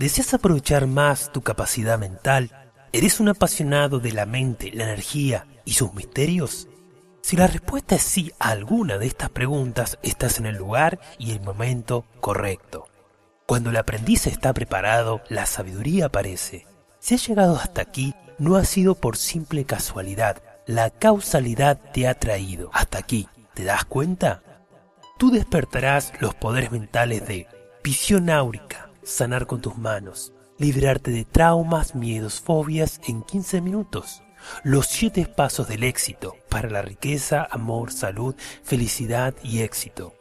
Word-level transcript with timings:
¿Deseas 0.00 0.32
aprovechar 0.32 0.86
más 0.86 1.30
tu 1.30 1.42
capacidad 1.42 1.98
mental? 1.98 2.50
¿Eres 2.90 3.20
un 3.20 3.28
apasionado 3.28 4.00
de 4.00 4.12
la 4.12 4.24
mente, 4.24 4.70
la 4.72 4.84
energía 4.84 5.46
y 5.66 5.74
sus 5.74 5.92
misterios? 5.92 6.68
Si 7.20 7.36
la 7.36 7.46
respuesta 7.46 7.96
es 7.96 8.02
sí 8.02 8.32
a 8.38 8.48
alguna 8.48 8.96
de 8.96 9.06
estas 9.06 9.28
preguntas, 9.28 9.98
estás 10.02 10.38
en 10.38 10.46
el 10.46 10.56
lugar 10.56 10.98
y 11.18 11.32
el 11.32 11.42
momento 11.42 12.06
correcto. 12.22 12.88
Cuando 13.44 13.68
el 13.68 13.76
aprendiz 13.76 14.26
está 14.26 14.54
preparado, 14.54 15.20
la 15.28 15.44
sabiduría 15.44 16.06
aparece. 16.06 16.66
Si 16.98 17.16
has 17.16 17.26
llegado 17.26 17.56
hasta 17.56 17.82
aquí, 17.82 18.14
no 18.38 18.56
ha 18.56 18.64
sido 18.64 18.94
por 18.94 19.18
simple 19.18 19.66
casualidad. 19.66 20.42
La 20.64 20.88
causalidad 20.88 21.78
te 21.92 22.08
ha 22.08 22.14
traído 22.14 22.70
hasta 22.72 22.96
aquí. 22.96 23.28
¿Te 23.52 23.64
das 23.64 23.84
cuenta? 23.84 24.64
Tú 25.18 25.30
despertarás 25.30 26.14
los 26.20 26.34
poderes 26.34 26.72
mentales 26.72 27.28
de 27.28 27.48
visión 27.84 28.30
áurica, 28.30 28.89
sanar 29.02 29.46
con 29.46 29.60
tus 29.60 29.76
manos, 29.76 30.32
librarte 30.58 31.10
de 31.10 31.24
traumas, 31.24 31.94
miedos, 31.94 32.40
fobias 32.40 33.00
en 33.06 33.22
15 33.22 33.60
minutos. 33.60 34.22
Los 34.62 34.86
siete 34.86 35.26
pasos 35.26 35.68
del 35.68 35.84
éxito 35.84 36.36
para 36.48 36.70
la 36.70 36.82
riqueza, 36.82 37.46
amor, 37.50 37.92
salud, 37.92 38.34
felicidad 38.62 39.34
y 39.42 39.62
éxito. 39.62 40.14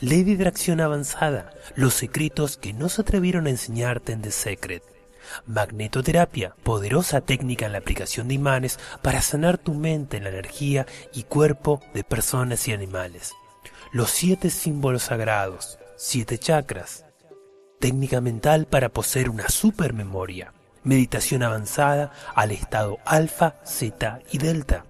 Ley 0.00 0.24
de 0.24 0.34
atracción 0.34 0.80
avanzada, 0.80 1.50
los 1.74 1.94
secretos 1.94 2.56
que 2.56 2.72
no 2.72 2.88
se 2.88 3.02
atrevieron 3.02 3.46
a 3.46 3.50
enseñarte 3.50 4.12
en 4.12 4.22
The 4.22 4.30
Secret. 4.30 4.82
Magnetoterapia, 5.46 6.54
poderosa 6.62 7.20
técnica 7.20 7.66
en 7.66 7.72
la 7.72 7.78
aplicación 7.78 8.28
de 8.28 8.34
imanes 8.34 8.78
para 9.02 9.20
sanar 9.20 9.58
tu 9.58 9.74
mente, 9.74 10.20
la 10.20 10.30
energía 10.30 10.86
y 11.12 11.24
cuerpo 11.24 11.80
de 11.94 12.04
personas 12.04 12.66
y 12.68 12.72
animales. 12.72 13.32
Los 13.92 14.10
siete 14.10 14.50
símbolos 14.50 15.04
sagrados, 15.04 15.78
siete 15.96 16.38
chakras, 16.38 17.04
técnica 17.78 18.20
mental 18.20 18.66
para 18.66 18.88
poseer 18.88 19.30
una 19.30 19.48
supermemoria, 19.48 20.52
meditación 20.84 21.42
avanzada 21.42 22.12
al 22.34 22.50
estado 22.50 22.98
alfa, 23.04 23.56
zeta 23.66 24.20
y 24.32 24.38
delta, 24.38 24.84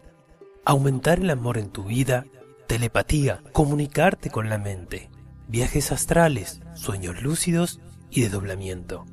aumentar 0.64 1.20
el 1.20 1.30
amor 1.30 1.58
en 1.58 1.70
tu 1.70 1.84
vida, 1.84 2.26
telepatía, 2.66 3.42
comunicarte 3.52 4.30
con 4.30 4.48
la 4.48 4.58
mente, 4.58 5.10
viajes 5.48 5.92
astrales, 5.92 6.60
sueños 6.74 7.22
lúcidos 7.22 7.80
y 8.10 8.22
desdoblamiento. 8.22 9.06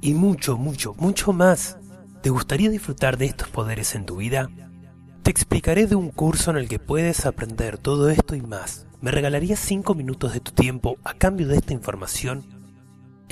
Y 0.00 0.14
mucho, 0.14 0.56
mucho, 0.56 0.94
mucho 0.94 1.32
más. 1.32 1.78
¿Te 2.22 2.30
gustaría 2.30 2.70
disfrutar 2.70 3.18
de 3.18 3.26
estos 3.26 3.48
poderes 3.48 3.94
en 3.94 4.04
tu 4.04 4.16
vida? 4.16 4.50
Te 5.22 5.30
explicaré 5.30 5.86
de 5.86 5.94
un 5.94 6.10
curso 6.10 6.50
en 6.50 6.56
el 6.56 6.68
que 6.68 6.78
puedes 6.78 7.26
aprender 7.26 7.78
todo 7.78 8.10
esto 8.10 8.34
y 8.34 8.42
más. 8.42 8.86
¿Me 9.00 9.10
regalarías 9.10 9.58
5 9.60 9.94
minutos 9.94 10.32
de 10.32 10.40
tu 10.40 10.52
tiempo 10.52 10.96
a 11.04 11.14
cambio 11.14 11.48
de 11.48 11.56
esta 11.56 11.72
información? 11.72 12.61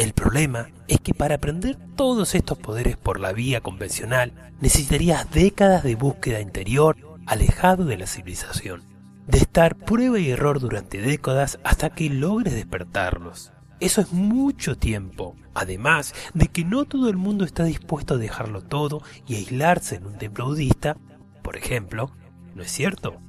El 0.00 0.14
problema 0.14 0.70
es 0.88 0.98
que 0.98 1.12
para 1.12 1.34
aprender 1.34 1.76
todos 1.94 2.34
estos 2.34 2.56
poderes 2.56 2.96
por 2.96 3.20
la 3.20 3.34
vía 3.34 3.60
convencional 3.60 4.32
necesitarías 4.58 5.30
décadas 5.30 5.82
de 5.82 5.94
búsqueda 5.94 6.40
interior 6.40 6.96
alejado 7.26 7.84
de 7.84 7.98
la 7.98 8.06
civilización, 8.06 8.82
de 9.26 9.36
estar 9.36 9.76
prueba 9.76 10.18
y 10.18 10.30
error 10.30 10.58
durante 10.58 11.02
décadas 11.02 11.58
hasta 11.64 11.90
que 11.90 12.08
logres 12.08 12.54
despertarlos. 12.54 13.52
Eso 13.78 14.00
es 14.00 14.10
mucho 14.10 14.78
tiempo, 14.78 15.36
además 15.52 16.14
de 16.32 16.48
que 16.48 16.64
no 16.64 16.86
todo 16.86 17.10
el 17.10 17.18
mundo 17.18 17.44
está 17.44 17.64
dispuesto 17.64 18.14
a 18.14 18.16
dejarlo 18.16 18.62
todo 18.62 19.02
y 19.28 19.34
aislarse 19.34 19.96
en 19.96 20.06
un 20.06 20.16
templo 20.16 20.46
budista, 20.46 20.96
por 21.42 21.58
ejemplo, 21.58 22.10
¿no 22.54 22.62
es 22.62 22.70
cierto? 22.72 23.20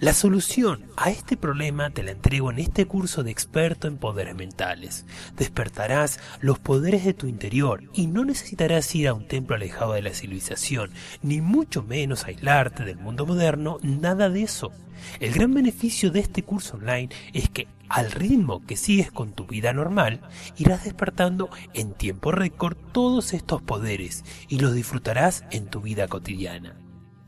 La 0.00 0.14
solución 0.14 0.86
a 0.96 1.10
este 1.10 1.36
problema 1.36 1.90
te 1.90 2.02
la 2.02 2.12
entrego 2.12 2.50
en 2.50 2.58
este 2.58 2.86
curso 2.86 3.22
de 3.22 3.30
experto 3.30 3.86
en 3.86 3.98
poderes 3.98 4.34
mentales. 4.34 5.04
Despertarás 5.36 6.18
los 6.40 6.58
poderes 6.58 7.04
de 7.04 7.12
tu 7.12 7.26
interior 7.26 7.82
y 7.92 8.06
no 8.06 8.24
necesitarás 8.24 8.94
ir 8.94 9.08
a 9.08 9.12
un 9.12 9.28
templo 9.28 9.56
alejado 9.56 9.92
de 9.92 10.00
la 10.00 10.14
civilización, 10.14 10.90
ni 11.20 11.42
mucho 11.42 11.82
menos 11.82 12.24
aislarte 12.24 12.82
del 12.86 12.96
mundo 12.96 13.26
moderno, 13.26 13.76
nada 13.82 14.30
de 14.30 14.42
eso. 14.42 14.72
El 15.20 15.34
gran 15.34 15.52
beneficio 15.52 16.10
de 16.10 16.20
este 16.20 16.44
curso 16.44 16.78
online 16.78 17.10
es 17.34 17.50
que 17.50 17.68
al 17.90 18.10
ritmo 18.10 18.64
que 18.64 18.78
sigues 18.78 19.12
con 19.12 19.32
tu 19.32 19.44
vida 19.44 19.74
normal, 19.74 20.22
irás 20.56 20.84
despertando 20.84 21.50
en 21.74 21.92
tiempo 21.92 22.32
récord 22.32 22.78
todos 22.92 23.34
estos 23.34 23.60
poderes 23.60 24.24
y 24.48 24.60
los 24.60 24.72
disfrutarás 24.72 25.44
en 25.50 25.66
tu 25.66 25.82
vida 25.82 26.08
cotidiana. 26.08 26.74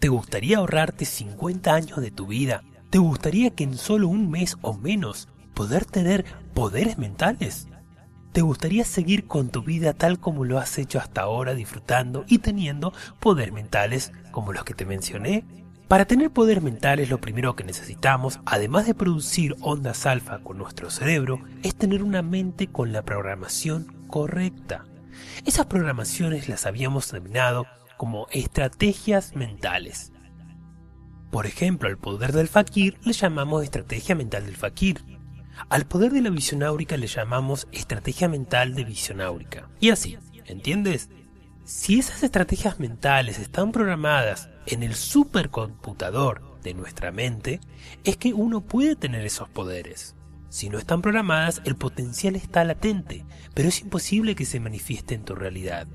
¿Te 0.02 0.08
gustaría 0.08 0.58
ahorrarte 0.58 1.04
50 1.04 1.72
años 1.72 2.00
de 2.00 2.10
tu 2.10 2.26
vida? 2.26 2.64
¿Te 2.90 2.98
gustaría 2.98 3.50
que 3.50 3.62
en 3.62 3.78
solo 3.78 4.08
un 4.08 4.32
mes 4.32 4.56
o 4.60 4.74
menos 4.74 5.28
poder 5.54 5.84
tener 5.84 6.24
poderes 6.54 6.98
mentales? 6.98 7.68
¿Te 8.32 8.40
gustaría 8.40 8.84
seguir 8.84 9.28
con 9.28 9.50
tu 9.50 9.62
vida 9.62 9.92
tal 9.92 10.18
como 10.18 10.44
lo 10.44 10.58
has 10.58 10.76
hecho 10.78 10.98
hasta 10.98 11.20
ahora 11.20 11.54
disfrutando 11.54 12.24
y 12.26 12.38
teniendo 12.38 12.92
poderes 13.20 13.54
mentales 13.54 14.10
como 14.32 14.52
los 14.52 14.64
que 14.64 14.74
te 14.74 14.84
mencioné? 14.84 15.44
Para 15.86 16.04
tener 16.04 16.32
poderes 16.32 16.64
mentales 16.64 17.08
lo 17.08 17.20
primero 17.20 17.54
que 17.54 17.62
necesitamos, 17.62 18.40
además 18.44 18.86
de 18.86 18.96
producir 18.96 19.54
ondas 19.60 20.04
alfa 20.04 20.40
con 20.40 20.58
nuestro 20.58 20.90
cerebro, 20.90 21.38
es 21.62 21.76
tener 21.76 22.02
una 22.02 22.22
mente 22.22 22.66
con 22.66 22.92
la 22.92 23.02
programación 23.02 23.86
correcta. 24.08 24.84
Esas 25.46 25.66
programaciones 25.66 26.48
las 26.48 26.66
habíamos 26.66 27.12
denominado 27.12 27.66
como 28.02 28.26
estrategias 28.32 29.36
mentales. 29.36 30.10
Por 31.30 31.46
ejemplo, 31.46 31.88
al 31.88 31.98
poder 31.98 32.32
del 32.32 32.48
fakir 32.48 32.98
le 33.04 33.12
llamamos 33.12 33.62
estrategia 33.62 34.16
mental 34.16 34.44
del 34.44 34.56
fakir. 34.56 35.04
Al 35.68 35.86
poder 35.86 36.10
de 36.10 36.20
la 36.20 36.30
visión 36.30 36.64
áurica 36.64 36.96
le 36.96 37.06
llamamos 37.06 37.68
estrategia 37.70 38.28
mental 38.28 38.74
de 38.74 38.82
visión 38.82 39.20
áurica. 39.20 39.68
Y 39.78 39.90
así, 39.90 40.18
¿entiendes? 40.46 41.10
Si 41.62 42.00
esas 42.00 42.24
estrategias 42.24 42.80
mentales 42.80 43.38
están 43.38 43.70
programadas 43.70 44.50
en 44.66 44.82
el 44.82 44.96
supercomputador 44.96 46.60
de 46.60 46.74
nuestra 46.74 47.12
mente, 47.12 47.60
es 48.02 48.16
que 48.16 48.34
uno 48.34 48.62
puede 48.62 48.96
tener 48.96 49.24
esos 49.24 49.48
poderes. 49.48 50.16
Si 50.48 50.70
no 50.70 50.78
están 50.78 51.02
programadas, 51.02 51.62
el 51.66 51.76
potencial 51.76 52.34
está 52.34 52.64
latente, 52.64 53.24
pero 53.54 53.68
es 53.68 53.80
imposible 53.80 54.34
que 54.34 54.44
se 54.44 54.58
manifieste 54.58 55.14
en 55.14 55.24
tu 55.24 55.36
realidad. 55.36 55.86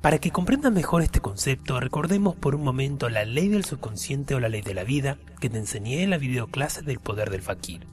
Para 0.00 0.18
que 0.18 0.30
comprendas 0.30 0.72
mejor 0.72 1.02
este 1.02 1.20
concepto, 1.20 1.80
recordemos 1.80 2.36
por 2.36 2.54
un 2.54 2.62
momento 2.62 3.08
la 3.08 3.24
ley 3.24 3.48
del 3.48 3.64
subconsciente 3.64 4.34
o 4.34 4.40
la 4.40 4.48
ley 4.48 4.62
de 4.62 4.74
la 4.74 4.84
vida 4.84 5.18
que 5.40 5.50
te 5.50 5.58
enseñé 5.58 6.04
en 6.04 6.10
la 6.10 6.18
videoclase 6.18 6.82
del 6.82 7.00
poder 7.00 7.30
del 7.30 7.42
fakir. 7.42 7.84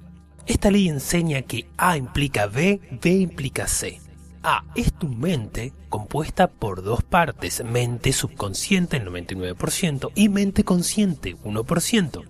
Esta 0.46 0.70
ley 0.70 0.88
enseña 0.88 1.42
que 1.42 1.68
A 1.78 1.98
implica 1.98 2.46
B, 2.46 2.80
B 3.02 3.10
implica 3.12 3.68
C. 3.68 4.00
A 4.44 4.64
es 4.76 4.94
tu 4.94 5.08
mente 5.08 5.74
compuesta 5.90 6.48
por 6.48 6.84
dos 6.84 7.02
partes, 7.02 7.64
mente 7.66 8.14
subconsciente 8.14 8.98
el 8.98 9.08
99% 9.08 10.12
y 10.14 10.30
mente 10.30 10.64
consciente 10.64 11.36
1%. 11.38 12.24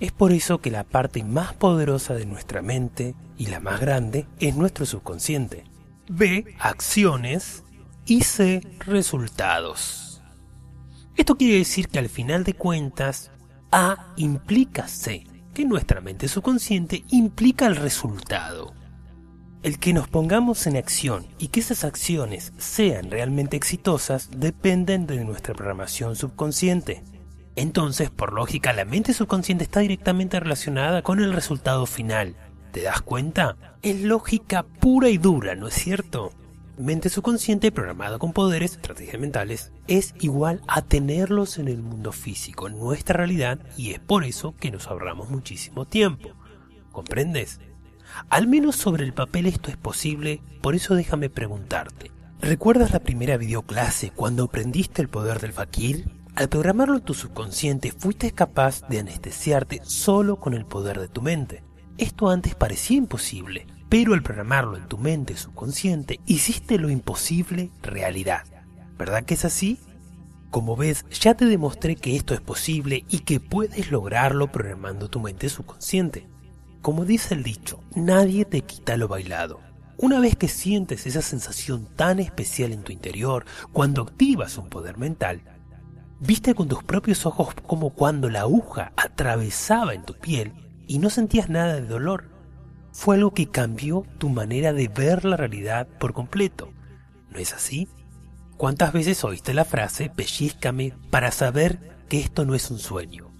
Es 0.00 0.10
por 0.10 0.32
eso 0.32 0.58
que 0.58 0.72
la 0.72 0.82
parte 0.82 1.22
más 1.22 1.54
poderosa 1.54 2.14
de 2.14 2.26
nuestra 2.26 2.62
mente 2.62 3.14
y 3.38 3.46
la 3.46 3.60
más 3.60 3.80
grande 3.80 4.26
es 4.40 4.56
nuestro 4.56 4.84
subconsciente. 4.84 5.62
B, 6.08 6.56
acciones 6.58 7.62
hice 8.10 8.60
resultados. 8.80 10.20
Esto 11.16 11.36
quiere 11.36 11.58
decir 11.58 11.86
que 11.86 12.00
al 12.00 12.08
final 12.08 12.42
de 12.42 12.54
cuentas, 12.54 13.30
A 13.70 14.12
implica 14.16 14.88
C, 14.88 15.24
que 15.54 15.64
nuestra 15.64 16.00
mente 16.00 16.26
subconsciente 16.26 17.04
implica 17.10 17.66
el 17.66 17.76
resultado. 17.76 18.74
El 19.62 19.78
que 19.78 19.92
nos 19.92 20.08
pongamos 20.08 20.66
en 20.66 20.76
acción 20.76 21.28
y 21.38 21.48
que 21.48 21.60
esas 21.60 21.84
acciones 21.84 22.52
sean 22.58 23.12
realmente 23.12 23.56
exitosas 23.56 24.28
dependen 24.36 25.06
de 25.06 25.24
nuestra 25.24 25.54
programación 25.54 26.16
subconsciente. 26.16 27.04
Entonces, 27.54 28.10
por 28.10 28.32
lógica, 28.32 28.72
la 28.72 28.84
mente 28.84 29.14
subconsciente 29.14 29.62
está 29.62 29.80
directamente 29.80 30.40
relacionada 30.40 31.02
con 31.02 31.20
el 31.20 31.32
resultado 31.32 31.86
final. 31.86 32.34
¿Te 32.72 32.82
das 32.82 33.02
cuenta? 33.02 33.56
Es 33.82 34.00
lógica 34.00 34.64
pura 34.64 35.10
y 35.10 35.18
dura, 35.18 35.54
¿no 35.54 35.68
es 35.68 35.74
cierto? 35.74 36.32
Mente 36.80 37.08
subconsciente 37.08 37.72
programada 37.72 38.18
con 38.18 38.32
poderes, 38.32 38.72
estrategias 38.72 39.20
mentales, 39.20 39.72
es 39.86 40.14
igual 40.20 40.62
a 40.66 40.82
tenerlos 40.82 41.58
en 41.58 41.68
el 41.68 41.82
mundo 41.82 42.12
físico, 42.12 42.68
nuestra 42.68 43.18
realidad, 43.18 43.58
y 43.76 43.92
es 43.92 44.00
por 44.00 44.24
eso 44.24 44.54
que 44.56 44.70
nos 44.70 44.88
ahorramos 44.88 45.30
muchísimo 45.30 45.86
tiempo. 45.86 46.30
¿Comprendes? 46.92 47.60
Al 48.28 48.46
menos 48.48 48.76
sobre 48.76 49.04
el 49.04 49.12
papel 49.12 49.46
esto 49.46 49.70
es 49.70 49.76
posible, 49.76 50.42
por 50.60 50.74
eso 50.74 50.94
déjame 50.94 51.30
preguntarte, 51.30 52.10
¿Recuerdas 52.42 52.92
la 52.92 53.00
primera 53.00 53.36
videoclase 53.36 54.12
cuando 54.12 54.44
aprendiste 54.44 55.02
el 55.02 55.08
poder 55.08 55.40
del 55.40 55.52
fakir? 55.52 56.10
Al 56.34 56.48
programarlo 56.48 56.96
en 56.96 57.02
tu 57.02 57.12
subconsciente 57.12 57.92
fuiste 57.92 58.32
capaz 58.32 58.80
de 58.88 58.98
anestesiarte 58.98 59.82
solo 59.84 60.36
con 60.36 60.54
el 60.54 60.64
poder 60.64 60.98
de 60.98 61.08
tu 61.08 61.20
mente. 61.20 61.62
Esto 61.98 62.30
antes 62.30 62.54
parecía 62.54 62.96
imposible, 62.96 63.66
pero 63.90 64.14
al 64.14 64.22
programarlo 64.22 64.78
en 64.78 64.86
tu 64.86 64.96
mente 64.96 65.36
subconsciente 65.36 66.20
hiciste 66.24 66.78
lo 66.78 66.88
imposible 66.88 67.70
realidad. 67.82 68.44
¿Verdad 68.96 69.24
que 69.24 69.34
es 69.34 69.44
así? 69.44 69.78
Como 70.50 70.76
ves, 70.76 71.04
ya 71.10 71.34
te 71.34 71.44
demostré 71.44 71.96
que 71.96 72.16
esto 72.16 72.32
es 72.32 72.40
posible 72.40 73.04
y 73.08 73.20
que 73.20 73.40
puedes 73.40 73.90
lograrlo 73.90 74.50
programando 74.50 75.10
tu 75.10 75.20
mente 75.20 75.48
subconsciente. 75.48 76.28
Como 76.82 77.04
dice 77.04 77.34
el 77.34 77.42
dicho, 77.42 77.82
nadie 77.94 78.44
te 78.44 78.62
quita 78.62 78.96
lo 78.96 79.08
bailado. 79.08 79.60
Una 79.96 80.20
vez 80.20 80.36
que 80.36 80.48
sientes 80.48 81.06
esa 81.06 81.20
sensación 81.20 81.86
tan 81.96 82.20
especial 82.20 82.72
en 82.72 82.84
tu 82.84 82.92
interior, 82.92 83.44
cuando 83.72 84.02
activas 84.02 84.56
un 84.56 84.68
poder 84.68 84.98
mental, 84.98 85.42
viste 86.20 86.54
con 86.54 86.68
tus 86.68 86.84
propios 86.84 87.26
ojos 87.26 87.54
como 87.66 87.90
cuando 87.90 88.30
la 88.30 88.42
aguja 88.42 88.92
atravesaba 88.96 89.94
en 89.94 90.04
tu 90.04 90.14
piel 90.14 90.52
y 90.86 90.98
no 91.00 91.10
sentías 91.10 91.50
nada 91.50 91.74
de 91.74 91.86
dolor. 91.86 92.29
Fue 92.92 93.16
algo 93.16 93.32
que 93.32 93.48
cambió 93.48 94.04
tu 94.18 94.28
manera 94.28 94.72
de 94.72 94.88
ver 94.88 95.24
la 95.24 95.36
realidad 95.36 95.86
por 95.98 96.12
completo. 96.12 96.72
¿No 97.30 97.38
es 97.38 97.52
así? 97.52 97.88
¿Cuántas 98.56 98.92
veces 98.92 99.24
oíste 99.24 99.54
la 99.54 99.64
frase 99.64 100.10
pellizcame 100.14 100.92
para 101.10 101.30
saber 101.30 101.98
que 102.08 102.20
esto 102.20 102.44
no 102.44 102.54
es 102.54 102.70
un 102.70 102.78
sueño? 102.78 103.30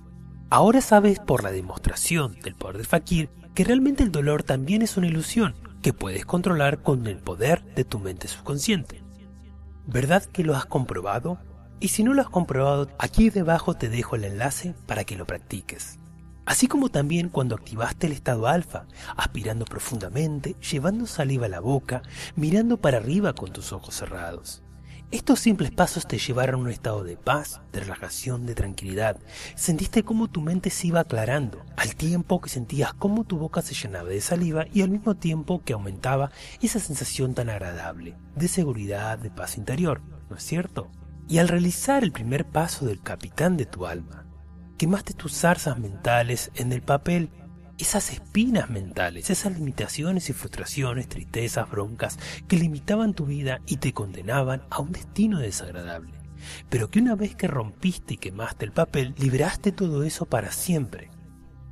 Ahora 0.48 0.80
sabes 0.80 1.18
por 1.18 1.44
la 1.44 1.52
demostración 1.52 2.40
del 2.40 2.56
poder 2.56 2.78
del 2.78 2.86
fakir 2.86 3.30
que 3.54 3.62
realmente 3.62 4.02
el 4.02 4.10
dolor 4.10 4.42
también 4.42 4.82
es 4.82 4.96
una 4.96 5.06
ilusión 5.06 5.54
que 5.82 5.92
puedes 5.92 6.26
controlar 6.26 6.82
con 6.82 7.06
el 7.06 7.18
poder 7.18 7.62
de 7.74 7.84
tu 7.84 7.98
mente 7.98 8.26
subconsciente. 8.26 9.02
¿Verdad 9.86 10.24
que 10.24 10.42
lo 10.42 10.56
has 10.56 10.66
comprobado? 10.66 11.38
Y 11.80 11.88
si 11.88 12.02
no 12.02 12.14
lo 12.14 12.22
has 12.22 12.28
comprobado, 12.28 12.88
aquí 12.98 13.30
debajo 13.30 13.74
te 13.74 13.88
dejo 13.88 14.16
el 14.16 14.24
enlace 14.24 14.74
para 14.86 15.04
que 15.04 15.16
lo 15.16 15.26
practiques. 15.26 15.99
Así 16.50 16.66
como 16.66 16.88
también 16.88 17.28
cuando 17.28 17.54
activaste 17.54 18.08
el 18.08 18.12
estado 18.12 18.48
alfa, 18.48 18.86
aspirando 19.16 19.64
profundamente, 19.64 20.56
llevando 20.68 21.06
saliva 21.06 21.46
a 21.46 21.48
la 21.48 21.60
boca, 21.60 22.02
mirando 22.34 22.76
para 22.76 22.96
arriba 22.96 23.34
con 23.34 23.52
tus 23.52 23.72
ojos 23.72 23.94
cerrados. 23.94 24.60
Estos 25.12 25.38
simples 25.38 25.70
pasos 25.70 26.08
te 26.08 26.18
llevaron 26.18 26.56
a 26.56 26.64
un 26.64 26.70
estado 26.70 27.04
de 27.04 27.16
paz, 27.16 27.60
de 27.70 27.78
relajación, 27.78 28.46
de 28.46 28.56
tranquilidad. 28.56 29.16
Sentiste 29.54 30.02
cómo 30.02 30.26
tu 30.26 30.40
mente 30.40 30.70
se 30.70 30.88
iba 30.88 30.98
aclarando, 30.98 31.64
al 31.76 31.94
tiempo 31.94 32.40
que 32.40 32.50
sentías 32.50 32.94
cómo 32.94 33.22
tu 33.22 33.38
boca 33.38 33.62
se 33.62 33.74
llenaba 33.74 34.08
de 34.08 34.20
saliva 34.20 34.66
y 34.74 34.82
al 34.82 34.90
mismo 34.90 35.14
tiempo 35.14 35.62
que 35.62 35.74
aumentaba 35.74 36.32
esa 36.60 36.80
sensación 36.80 37.32
tan 37.34 37.48
agradable, 37.48 38.16
de 38.34 38.48
seguridad, 38.48 39.20
de 39.20 39.30
paz 39.30 39.56
interior, 39.56 40.02
¿no 40.28 40.36
es 40.36 40.42
cierto? 40.42 40.90
Y 41.28 41.38
al 41.38 41.46
realizar 41.46 42.02
el 42.02 42.10
primer 42.10 42.44
paso 42.44 42.86
del 42.86 43.00
capitán 43.00 43.56
de 43.56 43.66
tu 43.66 43.86
alma, 43.86 44.26
quemaste 44.80 45.12
tus 45.12 45.34
zarzas 45.34 45.78
mentales 45.78 46.50
en 46.54 46.72
el 46.72 46.80
papel 46.80 47.28
esas 47.76 48.10
espinas 48.12 48.70
mentales, 48.70 49.28
esas 49.28 49.52
limitaciones 49.52 50.30
y 50.30 50.32
frustraciones, 50.32 51.06
tristezas, 51.06 51.70
broncas 51.70 52.18
que 52.48 52.56
limitaban 52.56 53.12
tu 53.12 53.26
vida 53.26 53.60
y 53.66 53.76
te 53.76 53.92
condenaban 53.92 54.62
a 54.70 54.80
un 54.80 54.92
destino 54.92 55.38
desagradable. 55.38 56.14
Pero 56.70 56.88
que 56.88 56.98
una 56.98 57.14
vez 57.14 57.36
que 57.36 57.46
rompiste 57.46 58.14
y 58.14 58.16
quemaste 58.16 58.64
el 58.64 58.72
papel, 58.72 59.14
liberaste 59.18 59.70
todo 59.70 60.02
eso 60.02 60.24
para 60.24 60.50
siempre. 60.50 61.10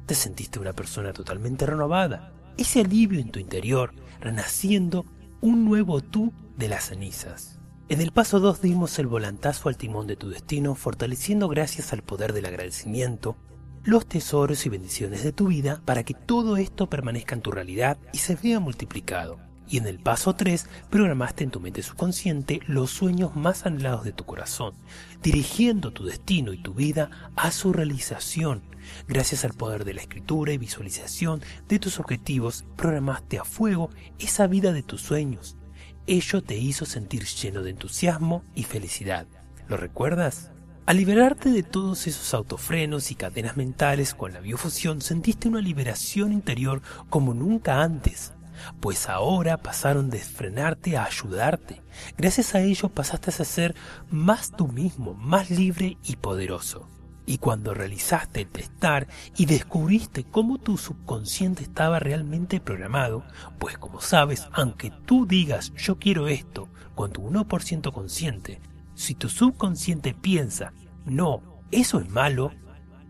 Te 0.04 0.14
sentiste 0.14 0.58
una 0.58 0.74
persona 0.74 1.14
totalmente 1.14 1.64
renovada. 1.64 2.34
Ese 2.58 2.80
alivio 2.80 3.20
en 3.20 3.30
tu 3.30 3.38
interior, 3.38 3.94
renaciendo 4.20 5.06
un 5.40 5.64
nuevo 5.64 6.02
tú 6.02 6.34
de 6.58 6.68
las 6.68 6.88
cenizas. 6.88 7.57
En 7.90 8.02
el 8.02 8.12
paso 8.12 8.38
2 8.38 8.60
dimos 8.60 8.98
el 8.98 9.06
volantazo 9.06 9.70
al 9.70 9.78
timón 9.78 10.06
de 10.06 10.16
tu 10.16 10.28
destino, 10.28 10.74
fortaleciendo 10.74 11.48
gracias 11.48 11.94
al 11.94 12.02
poder 12.02 12.34
del 12.34 12.44
agradecimiento, 12.44 13.38
los 13.82 14.06
tesoros 14.06 14.66
y 14.66 14.68
bendiciones 14.68 15.24
de 15.24 15.32
tu 15.32 15.46
vida 15.46 15.80
para 15.86 16.02
que 16.02 16.12
todo 16.12 16.58
esto 16.58 16.90
permanezca 16.90 17.34
en 17.34 17.40
tu 17.40 17.50
realidad 17.50 17.96
y 18.12 18.18
se 18.18 18.34
vea 18.34 18.60
multiplicado. 18.60 19.38
Y 19.66 19.78
en 19.78 19.86
el 19.86 20.00
paso 20.00 20.34
3 20.34 20.66
programaste 20.90 21.44
en 21.44 21.50
tu 21.50 21.60
mente 21.60 21.82
subconsciente 21.82 22.60
los 22.66 22.90
sueños 22.90 23.34
más 23.36 23.64
anhelados 23.64 24.04
de 24.04 24.12
tu 24.12 24.26
corazón, 24.26 24.74
dirigiendo 25.22 25.90
tu 25.90 26.04
destino 26.04 26.52
y 26.52 26.58
tu 26.58 26.74
vida 26.74 27.32
a 27.36 27.50
su 27.50 27.72
realización. 27.72 28.64
Gracias 29.06 29.46
al 29.46 29.54
poder 29.54 29.86
de 29.86 29.94
la 29.94 30.02
escritura 30.02 30.52
y 30.52 30.58
visualización 30.58 31.40
de 31.68 31.78
tus 31.78 31.98
objetivos, 31.98 32.66
programaste 32.76 33.38
a 33.38 33.44
fuego 33.44 33.88
esa 34.18 34.46
vida 34.46 34.74
de 34.74 34.82
tus 34.82 35.00
sueños. 35.00 35.56
Ello 36.10 36.42
te 36.42 36.56
hizo 36.56 36.86
sentir 36.86 37.26
lleno 37.26 37.60
de 37.60 37.68
entusiasmo 37.68 38.42
y 38.54 38.62
felicidad. 38.62 39.26
¿Lo 39.68 39.76
recuerdas? 39.76 40.50
Al 40.86 40.96
liberarte 40.96 41.50
de 41.50 41.62
todos 41.62 42.06
esos 42.06 42.32
autofrenos 42.32 43.10
y 43.10 43.14
cadenas 43.14 43.58
mentales 43.58 44.14
con 44.14 44.32
la 44.32 44.40
biofusión, 44.40 45.02
sentiste 45.02 45.48
una 45.48 45.60
liberación 45.60 46.32
interior 46.32 46.80
como 47.10 47.34
nunca 47.34 47.82
antes, 47.82 48.32
pues 48.80 49.10
ahora 49.10 49.58
pasaron 49.58 50.08
de 50.08 50.20
frenarte 50.20 50.96
a 50.96 51.04
ayudarte. 51.04 51.82
Gracias 52.16 52.54
a 52.54 52.62
ello 52.62 52.88
pasaste 52.88 53.30
a 53.30 53.44
ser 53.44 53.74
más 54.10 54.50
tú 54.50 54.66
mismo, 54.66 55.12
más 55.12 55.50
libre 55.50 55.98
y 56.02 56.16
poderoso. 56.16 56.88
Y 57.28 57.36
cuando 57.36 57.74
realizaste 57.74 58.40
el 58.40 58.48
testar 58.48 59.06
y 59.36 59.44
descubriste 59.44 60.24
cómo 60.24 60.56
tu 60.56 60.78
subconsciente 60.78 61.62
estaba 61.62 61.98
realmente 61.98 62.58
programado, 62.58 63.22
pues 63.58 63.76
como 63.76 64.00
sabes, 64.00 64.48
aunque 64.50 64.90
tú 65.04 65.26
digas 65.26 65.74
yo 65.74 65.98
quiero 65.98 66.26
esto 66.28 66.70
con 66.94 67.12
tu 67.12 67.28
1% 67.30 67.92
consciente, 67.92 68.62
si 68.94 69.14
tu 69.14 69.28
subconsciente 69.28 70.14
piensa, 70.14 70.72
no, 71.04 71.42
eso 71.70 72.00
es 72.00 72.08
malo, 72.08 72.52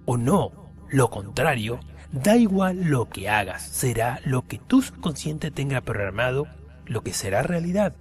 o 0.05 0.17
no, 0.17 0.51
lo 0.89 1.11
contrario, 1.11 1.79
da 2.11 2.37
igual 2.37 2.87
lo 2.87 3.09
que 3.09 3.29
hagas, 3.29 3.63
será 3.63 4.21
lo 4.25 4.49
que 4.49 4.59
tu 4.59 4.83
subconsciente 4.83 5.53
tenga 5.53 5.81
programado, 5.81 6.49
lo 6.87 7.05
que 7.05 7.13
será 7.13 7.45
realidad. 7.45 7.95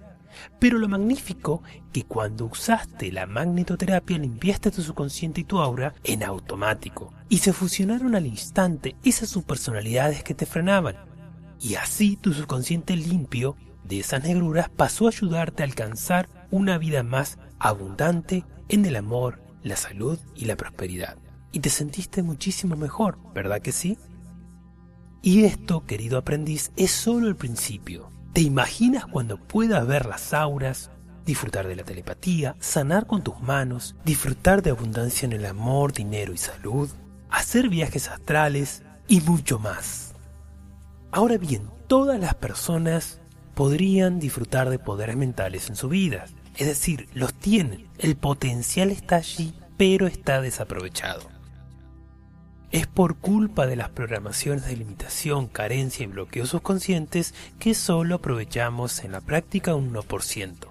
Pero 0.58 0.78
lo 0.78 0.88
magnífico 0.88 1.62
que 1.92 2.04
cuando 2.04 2.46
usaste 2.46 3.12
la 3.12 3.26
magnetoterapia 3.26 4.18
limpiaste 4.18 4.70
tu 4.70 4.82
subconsciente 4.82 5.42
y 5.42 5.44
tu 5.44 5.58
aura 5.60 5.94
en 6.04 6.22
automático 6.22 7.12
y 7.28 7.38
se 7.38 7.52
fusionaron 7.52 8.14
al 8.14 8.26
instante 8.26 8.96
esas 9.04 9.28
subpersonalidades 9.28 10.22
que 10.22 10.34
te 10.34 10.46
frenaban. 10.46 10.96
Y 11.60 11.74
así 11.74 12.16
tu 12.16 12.32
subconsciente 12.32 12.96
limpio 12.96 13.56
de 13.84 14.00
esas 14.00 14.22
negruras 14.22 14.68
pasó 14.68 15.06
a 15.06 15.10
ayudarte 15.10 15.62
a 15.62 15.66
alcanzar 15.66 16.28
una 16.50 16.78
vida 16.78 17.02
más 17.02 17.38
abundante 17.58 18.44
en 18.68 18.84
el 18.84 18.96
amor, 18.96 19.42
la 19.62 19.76
salud 19.76 20.18
y 20.34 20.44
la 20.44 20.56
prosperidad. 20.56 21.16
Y 21.52 21.60
te 21.60 21.70
sentiste 21.70 22.22
muchísimo 22.22 22.76
mejor, 22.76 23.18
¿verdad 23.34 23.60
que 23.60 23.72
sí? 23.72 23.98
Y 25.22 25.44
esto, 25.44 25.84
querido 25.84 26.18
aprendiz, 26.18 26.70
es 26.76 26.90
solo 26.90 27.26
el 27.28 27.36
principio. 27.36 28.10
¿Te 28.32 28.40
imaginas 28.42 29.06
cuando 29.06 29.36
puedas 29.36 29.86
ver 29.86 30.06
las 30.06 30.32
auras, 30.32 30.90
disfrutar 31.24 31.66
de 31.66 31.76
la 31.76 31.84
telepatía, 31.84 32.56
sanar 32.60 33.06
con 33.06 33.22
tus 33.22 33.40
manos, 33.40 33.96
disfrutar 34.04 34.62
de 34.62 34.70
abundancia 34.70 35.26
en 35.26 35.32
el 35.32 35.46
amor, 35.46 35.92
dinero 35.92 36.32
y 36.32 36.38
salud, 36.38 36.90
hacer 37.30 37.68
viajes 37.68 38.08
astrales 38.08 38.82
y 39.08 39.20
mucho 39.20 39.58
más? 39.58 40.14
Ahora 41.10 41.38
bien, 41.38 41.70
todas 41.86 42.20
las 42.20 42.34
personas 42.34 43.20
podrían 43.54 44.20
disfrutar 44.20 44.70
de 44.70 44.78
poderes 44.78 45.16
mentales 45.16 45.68
en 45.68 45.76
su 45.76 45.88
vida, 45.88 46.26
es 46.56 46.66
decir, 46.66 47.08
los 47.14 47.34
tienen. 47.34 47.88
El 47.98 48.16
potencial 48.16 48.90
está 48.90 49.16
allí, 49.16 49.54
pero 49.76 50.06
está 50.06 50.40
desaprovechado. 50.40 51.37
Es 52.70 52.86
por 52.86 53.16
culpa 53.16 53.66
de 53.66 53.76
las 53.76 53.88
programaciones 53.88 54.66
de 54.66 54.76
limitación, 54.76 55.46
carencia 55.46 56.04
y 56.04 56.06
bloqueos 56.06 56.50
subconscientes 56.50 57.32
que 57.58 57.72
solo 57.72 58.16
aprovechamos 58.16 59.04
en 59.04 59.12
la 59.12 59.22
práctica 59.22 59.74
un 59.74 59.90
1%. 59.90 60.68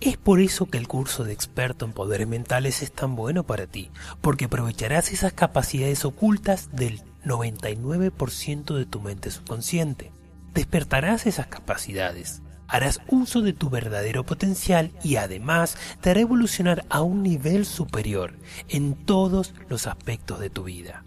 Es 0.00 0.16
por 0.16 0.40
eso 0.40 0.66
que 0.66 0.78
el 0.78 0.86
curso 0.86 1.24
de 1.24 1.32
experto 1.32 1.84
en 1.84 1.92
poderes 1.92 2.28
mentales 2.28 2.82
es 2.82 2.92
tan 2.92 3.16
bueno 3.16 3.42
para 3.42 3.66
ti, 3.66 3.90
porque 4.20 4.44
aprovecharás 4.44 5.12
esas 5.12 5.32
capacidades 5.32 6.04
ocultas 6.04 6.70
del 6.72 7.02
99% 7.24 8.76
de 8.76 8.86
tu 8.86 9.00
mente 9.00 9.32
subconsciente. 9.32 10.12
Despertarás 10.54 11.26
esas 11.26 11.48
capacidades, 11.48 12.42
harás 12.68 13.00
uso 13.08 13.42
de 13.42 13.52
tu 13.52 13.68
verdadero 13.68 14.24
potencial 14.24 14.92
y 15.02 15.16
además 15.16 15.76
te 16.00 16.10
hará 16.10 16.20
evolucionar 16.20 16.84
a 16.88 17.02
un 17.02 17.24
nivel 17.24 17.66
superior 17.66 18.34
en 18.68 18.94
todos 18.94 19.54
los 19.68 19.88
aspectos 19.88 20.38
de 20.38 20.50
tu 20.50 20.64
vida. 20.64 21.04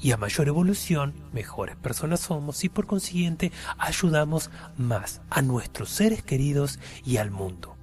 Y 0.00 0.12
a 0.12 0.16
mayor 0.16 0.48
evolución, 0.48 1.14
mejores 1.32 1.76
personas 1.76 2.20
somos 2.20 2.64
y 2.64 2.68
por 2.68 2.86
consiguiente 2.86 3.52
ayudamos 3.78 4.50
más 4.76 5.20
a 5.30 5.42
nuestros 5.42 5.90
seres 5.90 6.22
queridos 6.22 6.78
y 7.04 7.18
al 7.18 7.30
mundo. 7.30 7.76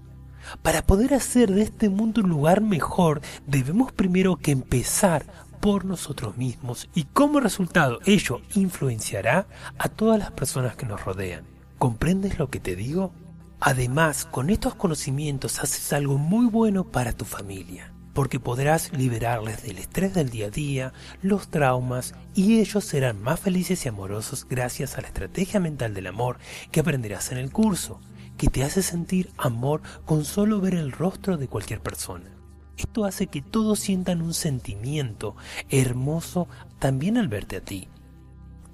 Para 0.61 0.81
poder 0.81 1.13
hacer 1.13 1.51
de 1.51 1.61
este 1.61 1.89
mundo 1.89 2.21
un 2.21 2.29
lugar 2.29 2.61
mejor, 2.61 3.21
debemos 3.45 3.91
primero 3.91 4.37
que 4.37 4.51
empezar 4.51 5.25
por 5.59 5.85
nosotros 5.85 6.37
mismos 6.37 6.89
y 6.95 7.03
como 7.03 7.39
resultado 7.39 7.99
ello 8.05 8.41
influenciará 8.55 9.47
a 9.77 9.89
todas 9.89 10.19
las 10.19 10.31
personas 10.31 10.75
que 10.75 10.85
nos 10.85 11.03
rodean. 11.03 11.45
¿Comprendes 11.77 12.39
lo 12.39 12.49
que 12.49 12.59
te 12.59 12.75
digo? 12.75 13.11
Además, 13.59 14.25
con 14.25 14.49
estos 14.49 14.75
conocimientos 14.75 15.59
haces 15.59 15.91
algo 15.93 16.17
muy 16.17 16.45
bueno 16.45 16.83
para 16.83 17.11
tu 17.13 17.25
familia, 17.25 17.91
porque 18.17 18.39
podrás 18.39 18.91
liberarles 18.93 19.61
del 19.61 19.77
estrés 19.77 20.15
del 20.15 20.31
día 20.31 20.47
a 20.47 20.49
día, 20.49 20.93
los 21.21 21.49
traumas, 21.49 22.15
y 22.33 22.59
ellos 22.59 22.83
serán 22.83 23.21
más 23.21 23.39
felices 23.39 23.85
y 23.85 23.89
amorosos 23.89 24.47
gracias 24.49 24.97
a 24.97 25.01
la 25.01 25.09
estrategia 25.09 25.59
mental 25.59 25.93
del 25.93 26.07
amor 26.07 26.39
que 26.71 26.79
aprenderás 26.79 27.31
en 27.31 27.37
el 27.37 27.51
curso, 27.51 28.01
que 28.35 28.47
te 28.47 28.63
hace 28.63 28.81
sentir 28.81 29.29
amor 29.37 29.83
con 30.03 30.25
solo 30.25 30.59
ver 30.59 30.73
el 30.73 30.93
rostro 30.93 31.37
de 31.37 31.47
cualquier 31.47 31.79
persona. 31.79 32.31
Esto 32.75 33.05
hace 33.05 33.27
que 33.27 33.43
todos 33.43 33.77
sientan 33.77 34.23
un 34.23 34.33
sentimiento 34.33 35.35
hermoso 35.69 36.47
también 36.79 37.19
al 37.19 37.27
verte 37.27 37.57
a 37.57 37.61
ti. 37.61 37.87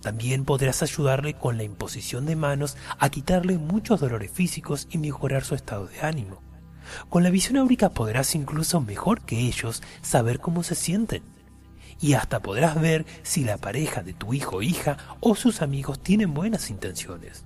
También 0.02 0.46
podrás 0.46 0.84
ayudarle 0.84 1.34
con 1.34 1.58
la 1.58 1.64
imposición 1.64 2.26
de 2.26 2.38
manos 2.38 2.78
a 2.98 3.10
quitarle 3.10 3.58
muchos 3.58 4.00
dolores 4.00 4.32
físicos 4.32 4.88
y 4.90 5.00
mejorar 5.00 5.44
su 5.44 5.54
estado 5.54 5.88
de 5.88 6.00
ánimo. 6.00 6.53
Con 7.10 7.24
la 7.24 7.30
visión 7.30 7.58
áurica 7.58 7.90
podrás 7.90 8.36
incluso 8.36 8.82
mejor 8.82 9.22
que 9.22 9.40
ellos 9.40 9.82
saber 10.02 10.40
cómo 10.40 10.64
se 10.64 10.76
sienten. 10.76 11.24
Y 12.00 12.14
hasta 12.14 12.42
podrás 12.42 12.80
ver 12.80 13.06
si 13.24 13.44
la 13.44 13.58
pareja 13.58 14.04
de 14.04 14.14
tu 14.14 14.34
hijo 14.34 14.58
o 14.58 14.62
hija 14.62 14.98
o 15.20 15.36
sus 15.36 15.62
amigos 15.62 16.02
tienen 16.02 16.34
buenas 16.34 16.70
intenciones. 16.70 17.46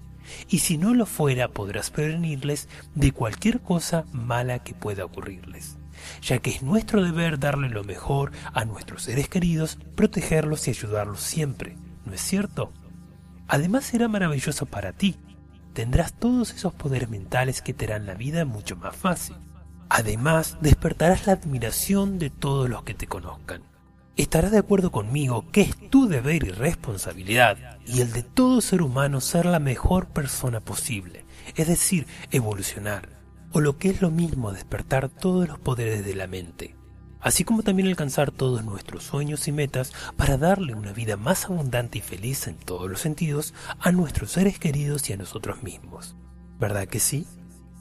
Y 0.50 0.60
si 0.60 0.78
no 0.78 0.94
lo 0.94 1.06
fuera 1.06 1.48
podrás 1.50 1.90
prevenirles 1.90 2.68
de 2.96 3.12
cualquier 3.12 3.62
cosa 3.62 4.06
mala 4.12 4.60
que 4.60 4.74
pueda 4.74 5.06
ocurrirles 5.06 5.78
ya 6.22 6.40
que 6.40 6.52
es 6.52 6.64
nuestro 6.64 7.04
deber 7.04 7.40
darle 7.40 7.70
lo 7.70 7.84
mejor 7.84 8.32
a 8.54 8.66
nuestros 8.66 9.04
seres 9.04 9.28
queridos, 9.30 9.78
protegerlos 9.96 10.68
y 10.68 10.72
ayudarlos 10.72 11.22
siempre, 11.22 11.76
¿no 12.06 12.14
es 12.14 12.22
cierto? 12.22 12.72
Además 13.48 13.86
será 13.86 14.08
maravilloso 14.08 14.66
para 14.66 14.94
ti. 14.94 15.18
Tendrás 15.78 16.12
todos 16.12 16.56
esos 16.56 16.74
poderes 16.74 17.08
mentales 17.08 17.62
que 17.62 17.72
te 17.72 17.86
harán 17.86 18.08
la 18.08 18.16
vida 18.16 18.46
mucho 18.46 18.76
más 18.76 18.96
fácil. 18.96 19.36
Además, 19.90 20.58
despertarás 20.60 21.28
la 21.28 21.34
admiración 21.34 22.18
de 22.18 22.32
todos 22.32 22.68
los 22.68 22.82
que 22.82 22.96
te 22.96 23.06
conozcan. 23.06 23.62
Estarás 24.16 24.50
de 24.50 24.58
acuerdo 24.58 24.92
conmigo 24.92 25.46
que 25.52 25.62
es 25.62 25.76
tu 25.92 26.08
deber 26.08 26.46
y 26.46 26.50
responsabilidad, 26.50 27.78
y 27.86 28.02
el 28.02 28.12
de 28.12 28.24
todo 28.24 28.60
ser 28.62 28.82
humano 28.82 29.22
ser 29.22 29.46
la 29.46 29.60
mejor 29.60 30.08
persona 30.08 30.62
posible, 30.62 31.26
es 31.56 31.68
decir, 31.68 32.08
evolucionar, 32.32 33.10
o 33.52 33.62
lo 33.62 33.78
que 33.78 33.92
es 33.92 34.02
lo 34.02 34.10
mismo 34.10 34.54
despertar 34.54 35.10
todos 35.10 35.48
los 35.48 35.60
poderes 35.60 36.04
de 36.04 36.16
la 36.16 36.26
mente 36.26 36.77
así 37.22 37.44
como 37.44 37.64
también 37.64 37.88
alcanzar 37.88 38.32
todos 38.32 38.64
nuestros 38.64 39.04
sueños 39.04 39.48
y 39.48 39.52
metas 39.52 39.94
para 40.16 40.38
darle 40.38 40.74
una 40.74 40.92
vida 40.92 41.18
más 41.18 41.46
abundante 41.46 41.98
y 42.00 42.02
feliz 42.02 42.48
en 42.48 42.56
todos 42.56 42.90
los 42.90 43.02
sentidos 43.02 43.54
a 43.80 43.92
nuestros 43.92 44.32
seres 44.32 44.60
queridos 44.60 45.10
y 45.10 45.14
a 45.14 45.18
nosotros 45.18 45.64
mismos. 45.64 46.16
¿Verdad 46.60 46.88
que 46.88 47.00
sí? 47.00 47.28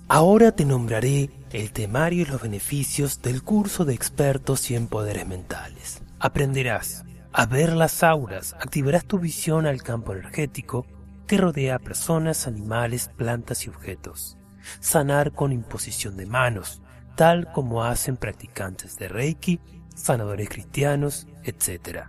Ahora 0.09 0.53
te 0.53 0.65
nombraré 0.65 1.31
el 1.51 1.73
temario 1.73 2.23
y 2.23 2.27
los 2.27 2.41
beneficios 2.41 3.23
del 3.23 3.43
curso 3.43 3.85
de 3.85 3.95
expertos 3.95 4.71
y 4.71 4.77
en 4.77 4.87
poderes 4.87 5.27
mentales. 5.27 6.03
Aprenderás 6.21 7.05
a 7.33 7.45
ver 7.45 7.73
las 7.73 8.03
auras, 8.03 8.55
activarás 8.55 9.05
tu 9.05 9.19
visión 9.19 9.67
al 9.67 9.83
campo 9.83 10.13
energético 10.13 10.87
que 11.27 11.39
rodea 11.39 11.75
a 11.75 11.79
personas, 11.81 12.47
animales, 12.47 13.11
plantas 13.17 13.67
y 13.67 13.69
objetos. 13.69 14.39
Sanar 14.81 15.33
con 15.33 15.53
imposición 15.53 16.17
de 16.17 16.27
manos, 16.27 16.83
tal 17.17 17.51
como 17.53 17.83
hacen 17.83 18.17
practicantes 18.17 18.97
de 18.99 19.09
Reiki, 19.09 19.59
sanadores 19.95 20.49
cristianos, 20.49 21.27
etc. 21.43 22.05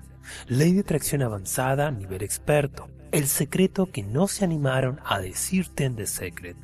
Ley 0.48 0.74
de 0.74 0.82
atracción 0.82 1.24
avanzada 1.24 1.90
nivel 1.90 2.22
experto. 2.22 2.90
El 3.12 3.28
secreto 3.28 3.90
que 3.90 4.04
no 4.04 4.28
se 4.28 4.44
animaron 4.44 5.00
a 5.06 5.20
decirte 5.20 5.86
en 5.86 5.96
The 5.96 6.06
Secret. 6.06 6.58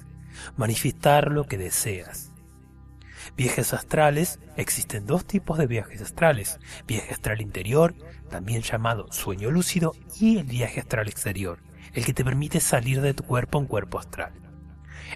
Manifestar 0.58 1.32
lo 1.32 1.46
que 1.46 1.58
deseas. 1.58 2.32
Viajes 3.38 3.74
astrales. 3.74 4.40
Existen 4.58 5.06
dos 5.06 5.26
tipos 5.26 5.58
de 5.58 5.68
viajes 5.68 6.02
astrales. 6.02 6.60
Viaje 6.86 7.14
astral 7.14 7.42
interior, 7.42 7.96
también 8.30 8.62
llamado 8.62 9.12
sueño 9.12 9.52
lúcido, 9.52 9.96
y 10.20 10.38
el 10.40 10.46
viaje 10.46 10.82
astral 10.82 11.08
exterior, 11.08 11.60
el 11.94 12.06
que 12.06 12.14
te 12.14 12.26
permite 12.26 12.60
salir 12.60 13.00
de 13.00 13.14
tu 13.14 13.24
cuerpo 13.24 13.58
un 13.60 13.68
cuerpo 13.68 14.00
astral. 14.00 14.43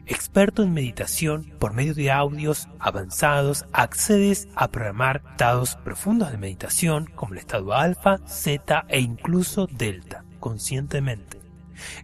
Experto 0.06 0.64
en 0.64 0.74
meditación, 0.74 1.54
por 1.60 1.74
medio 1.74 1.94
de 1.94 2.12
audios 2.12 2.68
avanzados, 2.80 3.66
accedes 3.74 4.48
a 4.56 4.70
programar 4.70 5.24
estados 5.32 5.76
profundos 5.76 6.32
de 6.32 6.38
meditación 6.38 7.06
como 7.16 7.34
el 7.34 7.40
estado 7.40 7.74
alfa, 7.74 8.20
zeta 8.28 8.86
e 8.88 9.00
incluso 9.00 9.68
delta, 9.68 10.24
conscientemente. 10.40 11.42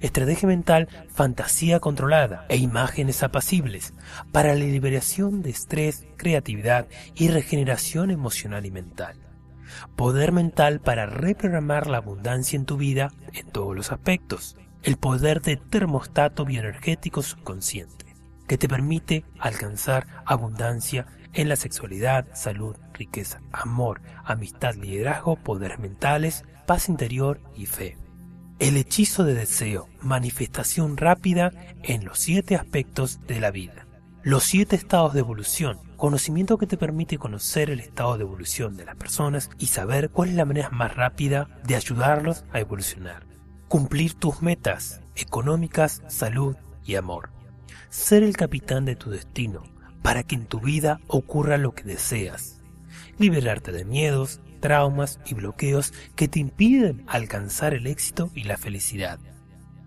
Estrategia 0.02 0.48
mental, 0.48 0.88
fantasía 1.10 1.80
controlada 1.80 2.46
e 2.50 2.58
imágenes 2.58 3.24
apacibles 3.24 3.94
para 4.32 4.50
la 4.50 4.66
liberación 4.66 5.42
de 5.42 5.50
estrés, 5.50 6.06
creatividad 6.18 6.88
y 7.16 7.30
regeneración 7.30 8.12
emocional 8.12 8.66
y 8.66 8.72
mental. 8.72 9.18
Poder 9.96 10.32
mental 10.32 10.80
para 10.82 11.08
reprogramar 11.08 11.88
la 11.88 11.98
abundancia 11.98 12.58
en 12.58 12.66
tu 12.66 12.78
vida 12.78 13.12
en 13.34 13.48
todos 13.48 13.75
los 13.75 13.92
aspectos 13.92 14.56
el 14.84 14.98
poder 14.98 15.42
de 15.42 15.56
termostato 15.56 16.44
bioenergético 16.46 17.22
subconsciente, 17.22 18.16
que 18.48 18.58
te 18.58 18.68
permite 18.68 19.24
alcanzar 19.40 20.08
abundancia 20.25 21.08
en 21.34 21.48
la 21.50 21.56
sexualidad, 21.56 22.28
salud, 22.34 22.75
riqueza, 22.94 23.42
amor, 23.52 24.02
amistad, 24.25 24.75
liderazgo, 24.75 25.38
poderes 25.38 25.80
mentales, 25.80 26.44
paz 26.68 26.90
interior 26.90 27.40
y 27.56 27.66
fe. 27.66 27.98
El 28.60 28.78
hechizo 28.78 29.24
de 29.24 29.34
deseo, 29.34 29.88
manifestación 30.02 30.98
rápida 30.98 31.52
en 31.82 32.06
los 32.06 32.20
siete 32.20 32.56
aspectos 32.56 33.25
de 33.25 33.40
la 33.40 33.52
vida. 33.52 33.88
Los 34.22 34.44
siete 34.44 34.75
estados 34.75 35.13
de 35.13 35.22
evolución, 35.22 35.80
conocimiento 35.98 36.58
que 36.58 36.68
te 36.68 36.78
permite 36.78 37.18
conocer 37.18 37.70
el 37.70 37.80
estado 37.80 38.18
de 38.18 38.24
evolución 38.24 38.78
de 38.78 38.86
las 38.86 38.96
personas 38.96 39.50
y 39.58 39.68
saber 39.68 40.12
cuál 40.12 40.30
es 40.30 40.36
la 40.36 40.46
manera 40.46 40.70
más 40.70 40.96
rápida 40.96 41.50
de 41.66 41.75
ayudarlos 41.75 42.46
a 42.54 42.60
evolucionar 42.60 43.33
cumplir 43.74 44.13
tus 44.13 44.44
metas 44.44 45.01
económicas, 45.15 46.03
salud 46.08 46.56
y 46.86 46.94
amor. 46.94 47.32
Ser 47.89 48.22
el 48.22 48.38
capitán 48.38 48.86
de 48.86 48.96
tu 48.96 49.10
destino 49.10 49.63
para 50.03 50.22
que 50.22 50.36
en 50.36 50.46
tu 50.46 50.60
vida 50.60 51.00
ocurra 51.08 51.58
lo 51.58 51.74
que 51.74 51.82
deseas. 51.82 52.62
Liberarte 53.18 53.72
de 53.72 53.84
miedos, 53.84 54.42
traumas 54.60 55.20
y 55.25 55.34
bloqueos 55.34 55.92
que 56.15 56.27
te 56.27 56.38
impiden 56.38 57.03
alcanzar 57.08 57.74
el 57.74 57.88
éxito 57.88 58.30
y 58.36 58.44
la 58.44 58.58
felicidad. 58.58 59.18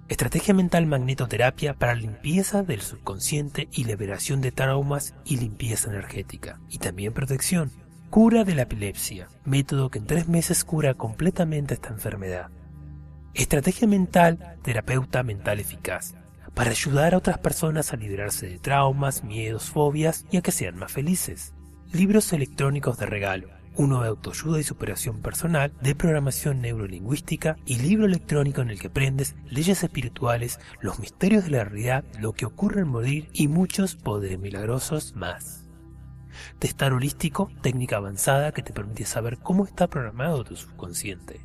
Estrategia 0.08 0.52
mental 0.52 0.86
magnetoterapia 0.86 1.74
para 1.74 1.94
limpieza 1.94 2.64
del 2.64 2.80
subconsciente 2.80 3.68
y 3.70 3.84
liberación 3.84 4.40
de 4.40 4.50
traumas 4.50 5.14
y 5.24 5.36
limpieza 5.36 5.90
energética. 5.90 6.58
Y 6.68 6.78
también 6.78 7.12
protección. 7.12 7.70
Cura 8.10 8.42
de 8.42 8.56
la 8.56 8.62
epilepsia, 8.62 9.28
método 9.44 9.90
que 9.90 10.00
en 10.00 10.06
tres 10.06 10.26
meses 10.26 10.64
cura 10.64 10.94
completamente 10.94 11.74
esta 11.74 11.90
enfermedad. 11.90 12.50
Estrategia 13.36 13.86
mental, 13.86 14.56
terapeuta 14.62 15.22
mental 15.22 15.60
eficaz, 15.60 16.14
para 16.54 16.70
ayudar 16.70 17.12
a 17.12 17.18
otras 17.18 17.36
personas 17.36 17.92
a 17.92 17.96
librarse 17.98 18.48
de 18.48 18.58
traumas, 18.58 19.24
miedos, 19.24 19.64
fobias 19.64 20.24
y 20.30 20.38
a 20.38 20.40
que 20.40 20.52
sean 20.52 20.78
más 20.78 20.90
felices. 20.90 21.52
Libros 21.92 22.32
electrónicos 22.32 22.96
de 22.96 23.04
regalo, 23.04 23.50
uno 23.74 24.00
de 24.00 24.08
autoayuda 24.08 24.58
y 24.58 24.62
superación 24.62 25.20
personal, 25.20 25.74
de 25.82 25.94
programación 25.94 26.62
neurolingüística 26.62 27.58
y 27.66 27.76
libro 27.76 28.06
electrónico 28.06 28.62
en 28.62 28.70
el 28.70 28.80
que 28.80 28.86
aprendes 28.86 29.36
leyes 29.50 29.84
espirituales, 29.84 30.58
los 30.80 30.98
misterios 30.98 31.44
de 31.44 31.50
la 31.50 31.64
realidad, 31.64 32.04
lo 32.18 32.32
que 32.32 32.46
ocurre 32.46 32.80
al 32.80 32.86
morir 32.86 33.28
y 33.34 33.48
muchos 33.48 33.96
poderes 33.96 34.38
milagrosos 34.38 35.14
más. 35.14 35.66
Testar 36.58 36.94
holístico, 36.94 37.50
técnica 37.60 37.98
avanzada 37.98 38.52
que 38.52 38.62
te 38.62 38.72
permite 38.72 39.04
saber 39.04 39.36
cómo 39.36 39.66
está 39.66 39.88
programado 39.88 40.42
tu 40.42 40.56
subconsciente. 40.56 41.42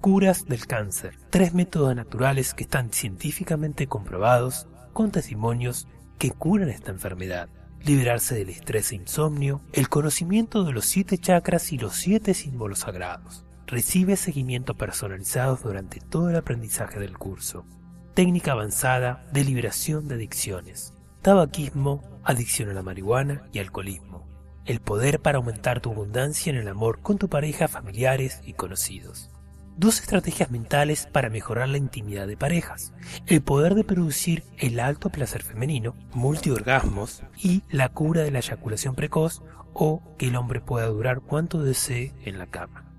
Curas 0.00 0.46
del 0.46 0.64
cáncer. 0.68 1.18
Tres 1.28 1.54
métodos 1.54 1.94
naturales 1.96 2.54
que 2.54 2.62
están 2.62 2.92
científicamente 2.92 3.88
comprobados 3.88 4.68
con 4.92 5.10
testimonios 5.10 5.88
que 6.18 6.30
curan 6.30 6.68
esta 6.68 6.92
enfermedad. 6.92 7.48
Liberarse 7.84 8.36
del 8.36 8.50
estrés 8.50 8.92
e 8.92 8.94
insomnio, 8.94 9.60
el 9.72 9.88
conocimiento 9.88 10.62
de 10.62 10.72
los 10.72 10.84
siete 10.84 11.18
chakras 11.18 11.72
y 11.72 11.78
los 11.78 11.96
siete 11.96 12.34
símbolos 12.34 12.80
sagrados. 12.80 13.44
Recibe 13.66 14.14
seguimiento 14.14 14.76
personalizado 14.76 15.58
durante 15.60 15.98
todo 15.98 16.30
el 16.30 16.36
aprendizaje 16.36 17.00
del 17.00 17.18
curso. 17.18 17.66
Técnica 18.14 18.52
avanzada 18.52 19.26
de 19.32 19.42
liberación 19.42 20.06
de 20.06 20.14
adicciones. 20.14 20.94
Tabaquismo, 21.22 22.04
adicción 22.22 22.70
a 22.70 22.72
la 22.72 22.84
marihuana 22.84 23.48
y 23.52 23.58
alcoholismo. 23.58 24.28
El 24.64 24.78
poder 24.78 25.18
para 25.18 25.38
aumentar 25.38 25.80
tu 25.80 25.90
abundancia 25.90 26.50
en 26.50 26.56
el 26.56 26.68
amor 26.68 27.00
con 27.00 27.18
tu 27.18 27.28
pareja, 27.28 27.66
familiares 27.66 28.40
y 28.44 28.52
conocidos 28.52 29.30
dos 29.78 30.00
estrategias 30.00 30.50
mentales 30.50 31.06
para 31.06 31.30
mejorar 31.30 31.68
la 31.68 31.78
intimidad 31.78 32.26
de 32.26 32.36
parejas, 32.36 32.92
el 33.26 33.42
poder 33.42 33.74
de 33.76 33.84
producir 33.84 34.42
el 34.58 34.80
alto 34.80 35.08
placer 35.08 35.42
femenino, 35.42 35.94
multiorgasmos 36.12 37.22
y 37.36 37.62
la 37.70 37.88
cura 37.88 38.22
de 38.22 38.32
la 38.32 38.40
eyaculación 38.40 38.96
precoz 38.96 39.42
o 39.72 40.02
que 40.18 40.28
el 40.28 40.36
hombre 40.36 40.60
pueda 40.60 40.86
durar 40.86 41.20
cuanto 41.20 41.62
desee 41.62 42.12
en 42.24 42.38
la 42.38 42.48
cama. 42.48 42.92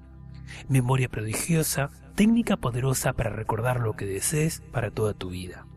Memoria 0.70 1.10
prodigiosa, 1.10 1.90
técnica 2.16 2.56
poderosa 2.56 3.12
para 3.14 3.30
recordar 3.30 3.82
lo 3.82 3.98
que 3.98 4.06
desees 4.06 4.62
para 4.72 4.90
toda 4.90 5.14
tu 5.14 5.30
vida. 5.30 5.68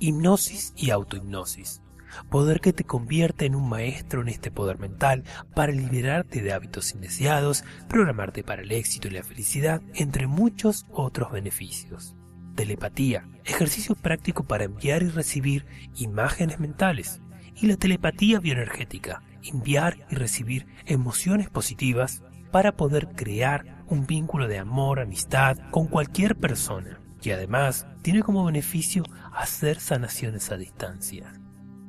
Hipnosis 0.00 0.74
y 0.76 0.90
autohipnosis. 0.90 1.82
Poder 2.30 2.60
que 2.60 2.72
te 2.72 2.84
convierte 2.84 3.46
en 3.46 3.54
un 3.54 3.68
maestro 3.68 4.22
en 4.22 4.28
este 4.28 4.50
poder 4.50 4.78
mental 4.78 5.24
para 5.54 5.72
liberarte 5.72 6.42
de 6.42 6.52
hábitos 6.52 6.92
indeseados, 6.94 7.64
programarte 7.88 8.42
para 8.42 8.62
el 8.62 8.72
éxito 8.72 9.08
y 9.08 9.12
la 9.12 9.22
felicidad, 9.22 9.82
entre 9.94 10.26
muchos 10.26 10.86
otros 10.90 11.32
beneficios. 11.32 12.14
Telepatía, 12.54 13.28
ejercicio 13.44 13.94
práctico 13.94 14.44
para 14.44 14.64
enviar 14.64 15.02
y 15.02 15.08
recibir 15.08 15.66
imágenes 15.96 16.58
mentales. 16.58 17.20
Y 17.54 17.66
la 17.66 17.76
telepatía 17.76 18.40
bioenergética, 18.40 19.22
enviar 19.42 20.06
y 20.10 20.14
recibir 20.14 20.66
emociones 20.86 21.48
positivas 21.50 22.22
para 22.50 22.72
poder 22.72 23.08
crear 23.14 23.84
un 23.86 24.06
vínculo 24.06 24.48
de 24.48 24.58
amor, 24.58 25.00
amistad 25.00 25.56
con 25.70 25.86
cualquier 25.86 26.36
persona. 26.36 27.00
Y 27.22 27.30
además 27.30 27.86
tiene 28.02 28.22
como 28.22 28.44
beneficio 28.44 29.02
hacer 29.32 29.80
sanaciones 29.80 30.50
a 30.50 30.56
distancia. 30.56 31.32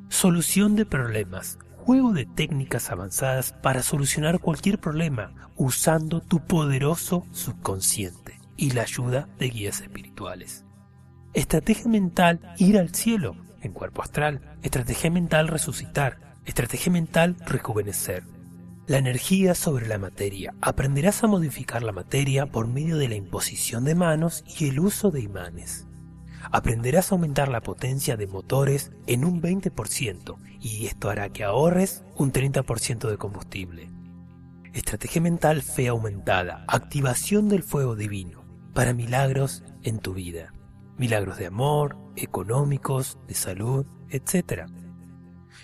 Solución 0.09 0.75
de 0.75 0.87
problemas. 0.87 1.59
Juego 1.77 2.13
de 2.13 2.25
técnicas 2.25 2.89
avanzadas 2.89 3.53
para 3.53 3.83
solucionar 3.83 4.39
cualquier 4.39 4.79
problema 4.79 5.33
usando 5.55 6.19
tu 6.19 6.43
poderoso 6.45 7.25
subconsciente 7.31 8.39
y 8.57 8.71
la 8.71 8.81
ayuda 8.81 9.29
de 9.37 9.49
guías 9.49 9.81
espirituales. 9.81 10.65
Estrategia 11.33 11.87
mental 11.87 12.41
ir 12.57 12.79
al 12.79 12.93
cielo 12.93 13.35
en 13.61 13.71
cuerpo 13.71 14.01
astral. 14.01 14.57
Estrategia 14.63 15.11
mental 15.11 15.47
resucitar. 15.47 16.35
Estrategia 16.43 16.91
mental 16.91 17.37
rejuvenecer. 17.45 18.23
La 18.87 18.97
energía 18.97 19.53
sobre 19.53 19.87
la 19.87 19.99
materia. 19.99 20.55
Aprenderás 20.59 21.23
a 21.23 21.27
modificar 21.27 21.83
la 21.83 21.91
materia 21.91 22.47
por 22.47 22.67
medio 22.67 22.97
de 22.97 23.09
la 23.09 23.15
imposición 23.15 23.85
de 23.85 23.93
manos 23.93 24.43
y 24.59 24.69
el 24.69 24.79
uso 24.79 25.11
de 25.11 25.21
imanes 25.21 25.85
aprenderás 26.51 27.11
a 27.11 27.15
aumentar 27.15 27.49
la 27.49 27.61
potencia 27.61 28.17
de 28.17 28.27
motores 28.27 28.91
en 29.07 29.25
un 29.25 29.41
20% 29.41 30.37
y 30.59 30.85
esto 30.87 31.09
hará 31.09 31.29
que 31.29 31.43
ahorres 31.43 32.03
un 32.15 32.31
30% 32.31 33.09
de 33.09 33.17
combustible. 33.17 33.89
Estrategia 34.73 35.21
mental 35.21 35.61
fe 35.61 35.87
aumentada, 35.87 36.63
activación 36.67 37.49
del 37.49 37.63
fuego 37.63 37.95
divino 37.95 38.43
para 38.73 38.93
milagros 38.93 39.63
en 39.83 39.99
tu 39.99 40.13
vida. 40.13 40.53
Milagros 40.97 41.37
de 41.37 41.47
amor, 41.47 41.97
económicos, 42.15 43.17
de 43.27 43.33
salud, 43.33 43.85
etc. 44.09 44.65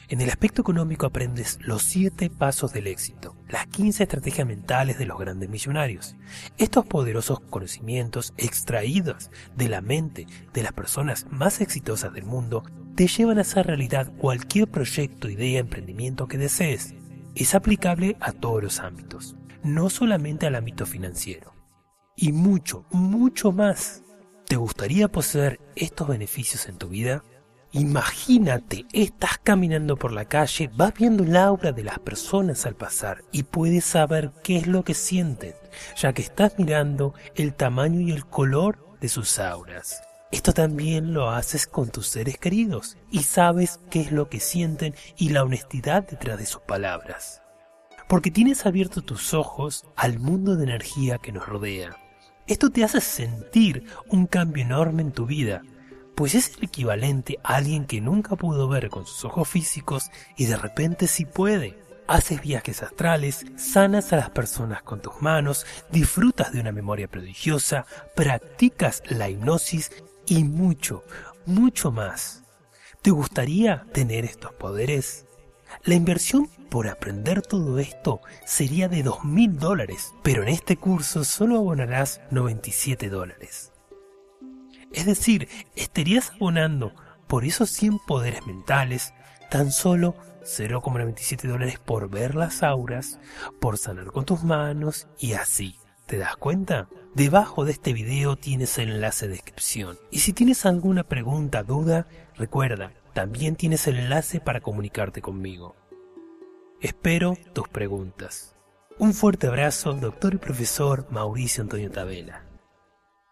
En 0.08 0.22
el 0.22 0.30
aspecto 0.30 0.62
económico 0.62 1.08
aprendes 1.08 1.58
los 1.62 1.82
siete 1.82 2.30
pasos 2.30 2.72
del 2.74 2.86
éxito, 2.86 3.36
las 3.50 3.66
15 3.68 4.04
estrategias 4.04 4.48
mentales 4.48 5.00
de 5.00 5.08
los 5.08 5.18
grandes 5.18 5.50
millonarios. 5.50 6.16
Estos 6.58 6.86
poderosos 6.86 7.40
conocimientos 7.40 8.34
extraídos 8.38 9.32
de 9.56 9.68
la 9.68 9.82
mente 9.82 10.28
de 10.54 10.62
las 10.62 10.74
personas 10.74 11.26
más 11.32 11.60
exitosas 11.60 12.14
del 12.14 12.26
mundo 12.26 12.64
te 12.96 13.08
llevan 13.08 13.40
a 13.40 13.42
hacer 13.42 13.66
realidad 13.66 14.14
cualquier 14.18 14.68
proyecto, 14.68 15.28
idea, 15.28 15.60
emprendimiento 15.60 16.28
que 16.28 16.38
desees. 16.38 16.94
Es 17.34 17.56
aplicable 17.56 18.16
a 18.20 18.32
todos 18.32 18.62
los 18.62 18.80
ámbitos, 18.80 19.36
no 19.64 19.90
solamente 19.90 20.46
al 20.46 20.56
ámbito 20.56 20.86
financiero. 20.86 21.54
Y 22.16 22.32
mucho, 22.32 22.86
mucho 22.92 23.52
más. 23.52 24.04
¿Te 24.48 24.56
gustaría 24.56 25.08
poseer 25.08 25.60
estos 25.76 26.08
beneficios 26.08 26.70
en 26.70 26.78
tu 26.78 26.90
vida? 26.90 27.24
Imagínate, 27.76 28.86
estás 28.94 29.38
caminando 29.44 29.98
por 29.98 30.14
la 30.14 30.24
calle, 30.24 30.70
vas 30.78 30.94
viendo 30.94 31.26
el 31.26 31.36
aura 31.36 31.74
de 31.74 31.84
las 31.84 32.00
personas 32.00 32.66
al 32.66 32.74
pasar 32.76 33.26
y 33.34 33.44
puedes 33.44 33.84
saber 33.84 34.32
qué 34.46 34.56
es 34.56 34.66
lo 34.66 34.86
que 34.86 34.94
sienten, 34.94 35.54
ya 35.98 36.14
que 36.14 36.22
estás 36.22 36.58
mirando 36.58 37.14
el 37.36 37.54
tamaño 37.54 38.00
y 38.00 38.14
el 38.14 38.26
color 38.26 38.98
de 39.02 39.10
sus 39.10 39.40
auras. 39.40 40.02
Esto 40.32 40.54
también 40.54 41.14
lo 41.14 41.30
haces 41.30 41.68
con 41.68 41.90
tus 41.90 42.08
seres 42.08 42.38
queridos 42.38 42.96
y 43.12 43.24
sabes 43.24 43.82
qué 43.90 44.00
es 44.00 44.14
lo 44.14 44.30
que 44.30 44.40
sienten 44.40 44.96
y 45.18 45.32
la 45.32 45.44
honestidad 45.44 46.08
detrás 46.08 46.38
de 46.38 46.46
sus 46.46 46.62
palabras. 46.62 47.42
Porque 48.08 48.32
tienes 48.32 48.66
abierto 48.66 49.02
tus 49.02 49.34
ojos 49.34 49.84
al 49.98 50.18
mundo 50.18 50.56
de 50.56 50.64
energía 50.64 51.18
que 51.18 51.34
nos 51.34 51.46
rodea. 51.46 51.98
Esto 52.48 52.70
te 52.70 52.86
hace 52.86 53.02
sentir 53.02 53.86
un 54.08 54.28
cambio 54.28 54.64
enorme 54.64 55.02
en 55.02 55.12
tu 55.12 55.26
vida 55.26 55.62
pues 56.16 56.34
es 56.34 56.54
el 56.58 56.64
equivalente 56.64 57.40
a 57.44 57.56
alguien 57.56 57.86
que 57.86 58.02
nunca 58.02 58.36
pudo 58.36 58.68
ver 58.68 58.90
con 58.90 59.06
sus 59.06 59.26
ojos 59.26 59.48
físicos 59.48 60.10
y 60.38 60.46
de 60.46 60.56
repente 60.56 61.08
sí 61.08 61.26
puede. 61.26 61.78
Haces 62.08 62.42
viajes 62.42 62.84
astrales, 62.84 63.46
sanas 63.58 64.14
a 64.14 64.18
las 64.18 64.30
personas 64.30 64.84
con 64.84 65.02
tus 65.02 65.22
manos, 65.22 65.66
disfrutas 65.92 66.54
de 66.54 66.62
una 66.62 66.72
memoria 66.72 67.08
prodigiosa, 67.08 67.86
practicas 68.16 69.02
la 69.08 69.30
hipnosis 69.30 69.92
y 70.28 70.44
mucho, 70.44 71.04
mucho 71.46 71.92
más. 71.92 72.44
¿Te 73.02 73.12
gustaría 73.12 73.86
tener 73.92 74.24
estos 74.24 74.54
poderes? 74.54 75.26
La 75.84 75.96
inversión 75.96 76.48
por 76.70 76.88
aprender 76.88 77.42
todo 77.42 77.80
esto 77.80 78.22
sería 78.46 78.88
de 78.88 79.04
dos 79.04 79.24
mil 79.24 79.58
dólares, 79.58 80.14
pero 80.24 80.44
en 80.44 80.50
este 80.50 80.78
curso 80.78 81.24
solo 81.24 81.58
abonarás 81.58 82.22
97 82.32 83.10
dólares. 83.10 83.72
Es 84.96 85.06
decir, 85.06 85.50
estarías 85.76 86.32
abonando 86.32 86.94
por 87.28 87.44
esos 87.44 87.70
100 87.70 88.00
poderes 88.08 88.48
mentales 88.48 89.14
tan 89.52 89.74
solo 89.74 90.16
0,97 90.44 91.50
dólares 91.50 91.80
por 91.80 92.10
ver 92.10 92.34
las 92.34 92.64
auras, 92.64 93.20
por 93.60 93.78
sanar 93.78 94.08
con 94.08 94.24
tus 94.24 94.44
manos 94.44 95.08
y 95.20 95.34
así. 95.34 95.76
¿Te 96.06 96.18
das 96.18 96.38
cuenta? 96.38 96.88
Debajo 97.14 97.66
de 97.66 97.74
este 97.74 97.92
video 97.92 98.38
tienes 98.38 98.78
el 98.78 98.90
enlace 98.90 99.28
de 99.28 99.34
descripción. 99.34 99.98
Y 100.12 100.20
si 100.20 100.32
tienes 100.32 100.66
alguna 100.66 101.04
pregunta, 101.04 101.64
duda, 101.64 102.08
recuerda, 102.36 102.94
también 103.14 103.58
tienes 103.58 103.88
el 103.88 103.98
enlace 103.98 104.40
para 104.40 104.62
comunicarte 104.62 105.22
conmigo. 105.22 105.76
Espero 106.80 107.38
tus 107.52 107.68
preguntas. 107.68 108.56
Un 108.98 109.14
fuerte 109.14 109.48
abrazo, 109.48 109.92
doctor 109.94 110.36
y 110.36 110.38
profesor 110.38 111.06
Mauricio 111.10 111.64
Antonio 111.64 111.92
Tabela. 111.92 112.46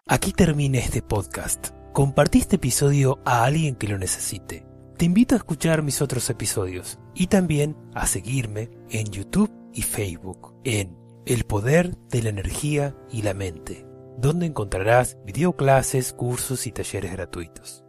Aquí 0.05 0.33
termina 0.33 0.79
este 0.79 1.01
podcast. 1.01 1.69
Compartí 1.93 2.39
este 2.39 2.57
episodio 2.57 3.19
a 3.23 3.45
alguien 3.45 3.75
que 3.75 3.87
lo 3.87 3.97
necesite. 3.97 4.65
Te 4.97 5.05
invito 5.05 5.33
a 5.33 5.37
escuchar 5.37 5.81
mis 5.81 6.01
otros 6.01 6.29
episodios 6.29 6.99
y 7.15 7.27
también 7.27 7.77
a 7.95 8.05
seguirme 8.05 8.69
en 8.89 9.05
YouTube 9.07 9.49
y 9.71 9.81
Facebook 9.81 10.55
en 10.65 10.97
El 11.25 11.45
Poder 11.45 11.97
de 12.09 12.21
la 12.21 12.29
Energía 12.29 12.93
y 13.09 13.21
la 13.21 13.33
Mente, 13.33 13.85
donde 14.17 14.45
encontrarás 14.45 15.17
videoclases, 15.25 16.11
cursos 16.11 16.67
y 16.67 16.73
talleres 16.73 17.13
gratuitos. 17.13 17.82